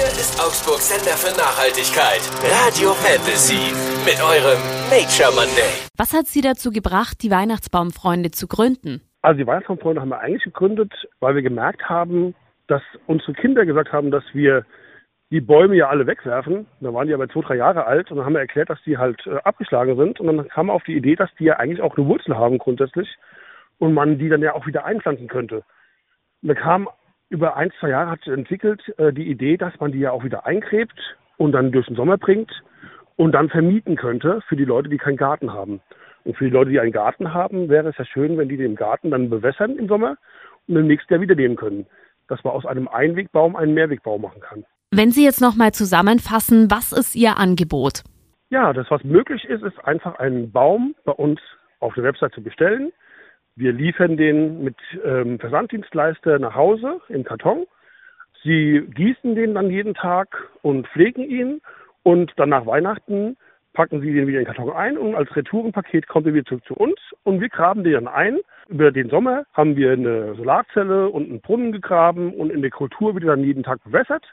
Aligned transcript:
Hier 0.00 0.08
ist 0.16 0.40
Augsburg 0.40 0.80
Sender 0.80 1.12
für 1.12 1.36
Nachhaltigkeit. 1.36 2.24
Radio 2.40 2.96
Fantasy. 3.04 3.68
Mit 4.08 4.16
eurem 4.16 4.56
Nature 4.88 5.28
Monday. 5.36 5.76
Was 5.98 6.14
hat 6.14 6.24
Sie 6.24 6.40
dazu 6.40 6.70
gebracht, 6.70 7.20
die 7.22 7.30
Weihnachtsbaumfreunde 7.30 8.30
zu 8.30 8.48
gründen? 8.48 9.02
Also 9.20 9.36
die 9.36 9.46
Weihnachtsbaumfreunde 9.46 10.00
haben 10.00 10.08
wir 10.08 10.20
eigentlich 10.20 10.44
gegründet, 10.44 10.90
weil 11.20 11.34
wir 11.34 11.42
gemerkt 11.42 11.86
haben, 11.90 12.34
dass 12.66 12.80
unsere 13.08 13.34
Kinder 13.34 13.66
gesagt 13.66 13.92
haben, 13.92 14.10
dass 14.10 14.24
wir 14.32 14.64
die 15.30 15.42
Bäume 15.42 15.76
ja 15.76 15.90
alle 15.90 16.06
wegwerfen. 16.06 16.66
Da 16.80 16.94
waren 16.94 17.06
die 17.06 17.12
aber 17.12 17.28
zwei, 17.28 17.42
drei 17.42 17.56
Jahre 17.56 17.84
alt 17.84 18.10
und 18.10 18.16
dann 18.16 18.24
haben 18.24 18.32
wir 18.32 18.40
erklärt, 18.40 18.70
dass 18.70 18.82
die 18.86 18.96
halt 18.96 19.20
äh, 19.26 19.36
abgeschlagen 19.44 19.98
sind. 19.98 20.18
Und 20.18 20.28
dann 20.28 20.48
kam 20.48 20.68
wir 20.68 20.72
auf 20.72 20.84
die 20.84 20.96
Idee, 20.96 21.14
dass 21.14 21.28
die 21.38 21.44
ja 21.44 21.58
eigentlich 21.58 21.82
auch 21.82 21.98
eine 21.98 22.06
Wurzel 22.06 22.38
haben 22.38 22.56
grundsätzlich 22.56 23.18
und 23.78 23.92
man 23.92 24.18
die 24.18 24.30
dann 24.30 24.40
ja 24.40 24.54
auch 24.54 24.66
wieder 24.66 24.86
einpflanzen 24.86 25.28
könnte. 25.28 25.62
Und 26.40 26.48
da 26.48 26.54
kam 26.54 26.88
über 27.30 27.56
ein, 27.56 27.70
zwei 27.78 27.90
Jahre 27.90 28.10
hat 28.10 28.20
sich 28.20 28.32
entwickelt 28.32 28.82
äh, 28.98 29.12
die 29.12 29.30
Idee, 29.30 29.56
dass 29.56 29.78
man 29.80 29.92
die 29.92 30.00
ja 30.00 30.10
auch 30.10 30.24
wieder 30.24 30.44
eingräbt 30.44 30.98
und 31.38 31.52
dann 31.52 31.72
durch 31.72 31.86
den 31.86 31.96
Sommer 31.96 32.18
bringt 32.18 32.50
und 33.16 33.32
dann 33.32 33.48
vermieten 33.48 33.96
könnte 33.96 34.42
für 34.48 34.56
die 34.56 34.64
Leute, 34.64 34.88
die 34.88 34.98
keinen 34.98 35.16
Garten 35.16 35.52
haben. 35.52 35.80
Und 36.24 36.36
für 36.36 36.44
die 36.44 36.50
Leute, 36.50 36.70
die 36.70 36.80
einen 36.80 36.92
Garten 36.92 37.32
haben, 37.32 37.68
wäre 37.68 37.88
es 37.88 37.96
ja 37.96 38.04
schön, 38.04 38.36
wenn 38.36 38.48
die 38.48 38.56
den 38.56 38.74
Garten 38.74 39.10
dann 39.10 39.30
bewässern 39.30 39.76
im 39.78 39.88
Sommer 39.88 40.16
und 40.68 40.76
im 40.76 40.86
nächsten 40.86 41.14
Jahr 41.14 41.22
wieder 41.22 41.34
nehmen 41.34 41.56
können. 41.56 41.86
Dass 42.28 42.44
man 42.44 42.52
aus 42.52 42.66
einem 42.66 42.88
Einwegbaum 42.88 43.56
einen 43.56 43.74
Mehrwegbaum 43.74 44.22
machen 44.22 44.40
kann. 44.40 44.64
Wenn 44.90 45.12
Sie 45.12 45.24
jetzt 45.24 45.40
nochmal 45.40 45.72
zusammenfassen, 45.72 46.70
was 46.70 46.92
ist 46.92 47.14
Ihr 47.14 47.38
Angebot? 47.38 48.02
Ja, 48.50 48.72
das, 48.72 48.90
was 48.90 49.04
möglich 49.04 49.44
ist, 49.44 49.62
ist 49.62 49.78
einfach 49.84 50.18
einen 50.18 50.50
Baum 50.50 50.96
bei 51.04 51.12
uns 51.12 51.40
auf 51.78 51.94
der 51.94 52.02
Website 52.04 52.34
zu 52.34 52.42
bestellen. 52.42 52.92
Wir 53.60 53.74
liefern 53.74 54.16
den 54.16 54.64
mit 54.64 54.76
ähm, 55.04 55.38
Versanddienstleister 55.38 56.38
nach 56.38 56.54
Hause 56.54 56.98
im 57.10 57.24
Karton. 57.24 57.66
Sie 58.42 58.80
gießen 58.94 59.34
den 59.34 59.52
dann 59.52 59.68
jeden 59.68 59.92
Tag 59.92 60.34
und 60.62 60.88
pflegen 60.88 61.22
ihn 61.22 61.60
und 62.02 62.32
dann 62.36 62.48
nach 62.48 62.64
Weihnachten 62.64 63.36
packen 63.74 64.00
Sie 64.00 64.14
den 64.14 64.26
wieder 64.26 64.38
in 64.38 64.46
den 64.46 64.54
Karton 64.54 64.74
ein 64.74 64.96
und 64.96 65.14
als 65.14 65.36
Retourenpaket 65.36 66.08
kommt 66.08 66.26
er 66.26 66.32
wieder 66.32 66.46
zurück 66.46 66.64
zu 66.66 66.72
uns 66.72 66.96
und 67.24 67.42
wir 67.42 67.50
graben 67.50 67.84
den 67.84 67.92
dann 67.92 68.08
ein. 68.08 68.38
Über 68.70 68.92
den 68.92 69.10
Sommer 69.10 69.44
haben 69.52 69.76
wir 69.76 69.92
eine 69.92 70.34
Solarzelle 70.36 71.10
und 71.10 71.28
einen 71.28 71.42
Brunnen 71.42 71.70
gegraben 71.70 72.32
und 72.32 72.48
in 72.48 72.62
der 72.62 72.70
Kultur 72.70 73.12
wird 73.12 73.24
er 73.24 73.36
dann 73.36 73.44
jeden 73.44 73.62
Tag 73.62 73.84
bewässert 73.84 74.24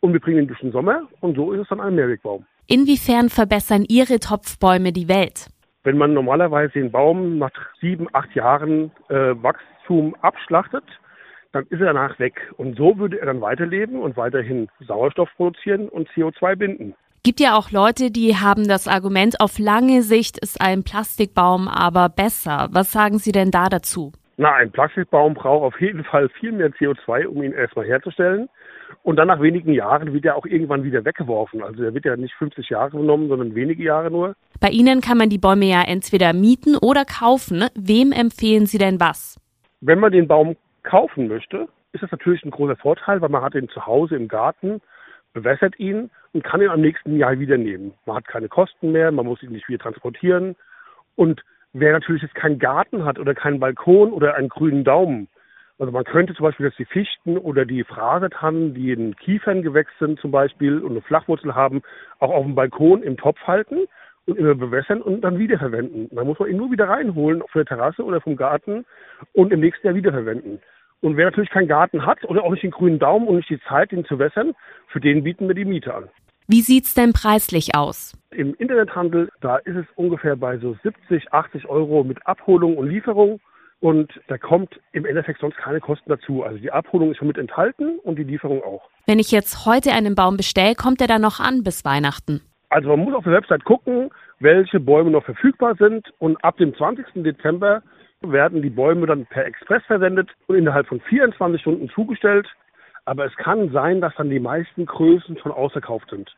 und 0.00 0.12
wir 0.12 0.20
bringen 0.20 0.40
ihn 0.40 0.48
durch 0.48 0.60
den 0.60 0.72
Sommer 0.72 1.08
und 1.20 1.34
so 1.34 1.50
ist 1.52 1.62
es 1.62 1.68
dann 1.68 1.80
ein 1.80 1.94
Mehrwegbaum. 1.94 2.44
Inwiefern 2.66 3.30
verbessern 3.30 3.86
Ihre 3.88 4.20
Topfbäume 4.20 4.92
die 4.92 5.08
Welt? 5.08 5.48
Wenn 5.86 5.98
man 5.98 6.14
normalerweise 6.14 6.72
den 6.72 6.90
Baum 6.90 7.38
nach 7.38 7.52
sieben, 7.80 8.08
acht 8.12 8.34
Jahren 8.34 8.90
äh, 9.08 9.36
Wachstum 9.40 10.16
abschlachtet, 10.20 10.82
dann 11.52 11.62
ist 11.70 11.78
er 11.78 11.94
danach 11.94 12.18
weg. 12.18 12.52
Und 12.56 12.76
so 12.76 12.98
würde 12.98 13.20
er 13.20 13.26
dann 13.26 13.40
weiterleben 13.40 14.00
und 14.00 14.16
weiterhin 14.16 14.68
Sauerstoff 14.80 15.28
produzieren 15.36 15.88
und 15.88 16.08
CO2 16.08 16.56
binden. 16.56 16.96
Gibt 17.22 17.38
ja 17.38 17.56
auch 17.56 17.70
Leute, 17.70 18.10
die 18.10 18.34
haben 18.34 18.66
das 18.66 18.88
Argument, 18.88 19.40
auf 19.40 19.60
lange 19.60 20.02
Sicht 20.02 20.38
ist 20.38 20.60
ein 20.60 20.82
Plastikbaum 20.82 21.68
aber 21.68 22.08
besser. 22.08 22.66
Was 22.72 22.90
sagen 22.90 23.18
Sie 23.18 23.30
denn 23.30 23.52
da 23.52 23.68
dazu? 23.68 24.10
Na, 24.38 24.54
ein 24.54 24.72
Plastikbaum 24.72 25.34
braucht 25.34 25.62
auf 25.62 25.80
jeden 25.80 26.02
Fall 26.02 26.28
viel 26.30 26.50
mehr 26.50 26.70
CO2, 26.70 27.26
um 27.26 27.44
ihn 27.44 27.52
erstmal 27.52 27.86
herzustellen. 27.86 28.48
Und 29.04 29.16
dann 29.20 29.28
nach 29.28 29.40
wenigen 29.40 29.72
Jahren 29.72 30.12
wird 30.12 30.24
er 30.24 30.34
auch 30.34 30.46
irgendwann 30.46 30.82
wieder 30.82 31.04
weggeworfen. 31.04 31.62
Also 31.62 31.84
er 31.84 31.94
wird 31.94 32.06
ja 32.06 32.16
nicht 32.16 32.34
50 32.34 32.70
Jahre 32.70 32.90
genommen, 32.90 33.28
sondern 33.28 33.54
wenige 33.54 33.84
Jahre 33.84 34.10
nur. 34.10 34.34
Bei 34.60 34.68
Ihnen 34.68 35.00
kann 35.02 35.18
man 35.18 35.28
die 35.28 35.38
Bäume 35.38 35.66
ja 35.66 35.82
entweder 35.82 36.32
mieten 36.32 36.76
oder 36.76 37.04
kaufen. 37.04 37.64
Wem 37.74 38.12
empfehlen 38.12 38.66
Sie 38.66 38.78
denn 38.78 39.00
was? 39.00 39.38
Wenn 39.80 40.00
man 40.00 40.12
den 40.12 40.26
Baum 40.26 40.56
kaufen 40.82 41.28
möchte, 41.28 41.68
ist 41.92 42.02
das 42.02 42.10
natürlich 42.10 42.44
ein 42.44 42.50
großer 42.50 42.76
Vorteil, 42.76 43.20
weil 43.20 43.28
man 43.28 43.42
hat 43.42 43.54
ihn 43.54 43.68
zu 43.68 43.84
Hause 43.86 44.16
im 44.16 44.28
Garten, 44.28 44.80
bewässert 45.34 45.78
ihn 45.78 46.10
und 46.32 46.42
kann 46.42 46.62
ihn 46.62 46.70
am 46.70 46.80
nächsten 46.80 47.16
Jahr 47.16 47.38
wieder 47.38 47.58
nehmen. 47.58 47.92
Man 48.06 48.16
hat 48.16 48.28
keine 48.28 48.48
Kosten 48.48 48.92
mehr, 48.92 49.12
man 49.12 49.26
muss 49.26 49.42
ihn 49.42 49.52
nicht 49.52 49.68
wieder 49.68 49.82
transportieren. 49.82 50.56
Und 51.16 51.42
wer 51.74 51.92
natürlich 51.92 52.22
jetzt 52.22 52.34
keinen 52.34 52.58
Garten 52.58 53.04
hat 53.04 53.18
oder 53.18 53.34
keinen 53.34 53.60
Balkon 53.60 54.12
oder 54.12 54.36
einen 54.36 54.48
grünen 54.48 54.84
Daumen, 54.84 55.28
also 55.78 55.92
man 55.92 56.04
könnte 56.04 56.34
zum 56.34 56.44
Beispiel 56.44 56.66
jetzt 56.66 56.78
die 56.78 56.86
Fichten 56.86 57.36
oder 57.36 57.66
die 57.66 57.84
Phrasetannen, 57.84 58.72
die 58.72 58.92
in 58.92 59.14
Kieferngewächs 59.16 59.92
sind 59.98 60.18
zum 60.20 60.30
Beispiel 60.30 60.78
und 60.78 60.92
eine 60.92 61.02
Flachwurzel 61.02 61.54
haben, 61.54 61.82
auch 62.18 62.30
auf 62.30 62.46
dem 62.46 62.54
Balkon 62.54 63.02
im 63.02 63.18
Topf 63.18 63.38
halten 63.46 63.86
und 64.26 64.38
immer 64.38 64.54
bewässern 64.54 65.02
und 65.02 65.22
dann 65.22 65.38
wiederverwenden. 65.38 66.08
Dann 66.10 66.26
muss 66.26 66.38
man 66.38 66.50
ihn 66.50 66.56
nur 66.56 66.70
wieder 66.70 66.88
reinholen 66.88 67.42
auf 67.42 67.52
der 67.52 67.64
Terrasse 67.64 68.04
oder 68.04 68.20
vom 68.20 68.36
Garten 68.36 68.84
und 69.32 69.52
im 69.52 69.60
nächsten 69.60 69.86
Jahr 69.86 69.96
wiederverwenden. 69.96 70.60
Und 71.00 71.16
wer 71.16 71.26
natürlich 71.26 71.50
keinen 71.50 71.68
Garten 71.68 72.04
hat 72.04 72.24
oder 72.24 72.42
auch 72.42 72.50
nicht 72.50 72.62
den 72.62 72.70
grünen 72.70 72.98
Daumen 72.98 73.28
und 73.28 73.36
nicht 73.36 73.50
die 73.50 73.60
Zeit, 73.68 73.92
ihn 73.92 74.04
zu 74.04 74.18
wässern, 74.18 74.54
für 74.88 75.00
den 75.00 75.22
bieten 75.22 75.46
wir 75.46 75.54
die 75.54 75.64
Miete 75.64 75.94
an. 75.94 76.08
Wie 76.48 76.60
sieht's 76.60 76.94
denn 76.94 77.12
preislich 77.12 77.74
aus? 77.74 78.16
Im 78.30 78.54
Internethandel, 78.54 79.30
da 79.40 79.56
ist 79.56 79.76
es 79.76 79.86
ungefähr 79.96 80.36
bei 80.36 80.58
so 80.58 80.76
70, 80.82 81.32
80 81.32 81.68
Euro 81.68 82.04
mit 82.04 82.24
Abholung 82.26 82.76
und 82.76 82.88
Lieferung. 82.88 83.40
Und 83.80 84.12
da 84.28 84.38
kommt 84.38 84.80
im 84.92 85.04
Endeffekt 85.04 85.40
sonst 85.40 85.56
keine 85.56 85.80
Kosten 85.80 86.08
dazu. 86.08 86.44
Also 86.44 86.58
die 86.58 86.70
Abholung 86.70 87.10
ist 87.10 87.18
schon 87.18 87.28
mit 87.28 87.36
enthalten 87.36 87.98
und 87.98 88.18
die 88.18 88.24
Lieferung 88.24 88.62
auch. 88.62 88.88
Wenn 89.06 89.18
ich 89.18 89.30
jetzt 89.30 89.66
heute 89.66 89.92
einen 89.92 90.14
Baum 90.14 90.36
bestelle, 90.36 90.74
kommt 90.74 91.00
der 91.00 91.08
dann 91.08 91.20
noch 91.20 91.40
an 91.40 91.62
bis 91.62 91.84
Weihnachten? 91.84 92.40
Also 92.68 92.88
man 92.88 93.00
muss 93.00 93.14
auf 93.14 93.24
der 93.24 93.32
Website 93.32 93.64
gucken, 93.64 94.10
welche 94.40 94.80
Bäume 94.80 95.10
noch 95.10 95.24
verfügbar 95.24 95.74
sind. 95.78 96.12
Und 96.18 96.42
ab 96.44 96.56
dem 96.58 96.74
20. 96.74 97.06
Dezember 97.24 97.82
werden 98.20 98.62
die 98.62 98.70
Bäume 98.70 99.06
dann 99.06 99.26
per 99.26 99.46
Express 99.46 99.82
versendet 99.86 100.30
und 100.46 100.56
innerhalb 100.56 100.86
von 100.86 101.00
24 101.00 101.60
Stunden 101.60 101.88
zugestellt. 101.90 102.46
Aber 103.04 103.24
es 103.24 103.36
kann 103.36 103.70
sein, 103.72 104.00
dass 104.00 104.14
dann 104.16 104.30
die 104.30 104.40
meisten 104.40 104.86
Größen 104.86 105.38
schon 105.38 105.52
ausverkauft 105.52 106.10
sind. 106.10 106.34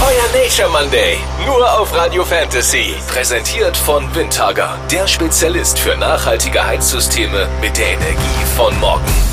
Euer 0.00 0.42
Nature 0.42 0.68
Monday, 0.70 1.16
nur 1.46 1.64
auf 1.80 1.92
Radio 1.96 2.22
Fantasy. 2.22 2.94
Präsentiert 3.08 3.76
von 3.76 4.04
Windhager, 4.14 4.78
der 4.92 5.06
Spezialist 5.06 5.78
für 5.78 5.98
nachhaltige 5.98 6.64
Heizsysteme 6.64 7.48
mit 7.60 7.76
der 7.78 7.94
Energie 7.94 8.44
von 8.56 8.78
morgen. 8.78 9.27